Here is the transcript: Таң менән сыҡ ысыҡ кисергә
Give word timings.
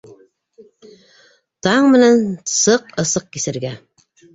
Таң 1.69 1.93
менән 1.99 2.21
сыҡ 2.57 2.93
ысыҡ 3.09 3.33
кисергә 3.39 3.81